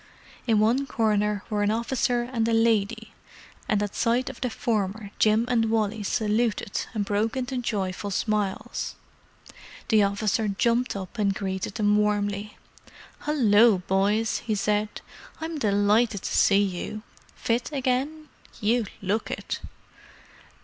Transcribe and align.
In 0.47 0.57
one 0.59 0.87
corner 0.87 1.43
were 1.47 1.61
an 1.61 1.69
officer 1.69 2.23
and 2.23 2.47
a 2.47 2.53
lady; 2.53 3.13
and 3.69 3.83
at 3.83 3.93
sight 3.93 4.31
of 4.31 4.41
the 4.41 4.49
former 4.49 5.11
Jim 5.19 5.45
and 5.47 5.69
Wally 5.69 6.01
saluted 6.01 6.87
and 6.95 7.05
broke 7.05 7.37
into 7.37 7.57
joyful 7.57 8.09
smiles. 8.09 8.95
The 9.89 10.01
officer 10.01 10.47
jumped 10.47 10.95
up 10.95 11.19
and 11.19 11.35
greeted 11.35 11.75
them 11.75 11.97
warmly. 11.97 12.57
"Hullo, 13.27 13.83
boys!" 13.85 14.39
he 14.39 14.55
said. 14.55 15.01
"I'm 15.39 15.59
delighted 15.59 16.23
to 16.23 16.35
see 16.35 16.63
you. 16.63 17.03
Fit 17.35 17.71
again?—you 17.71 18.87
look 19.03 19.29
it!" 19.29 19.59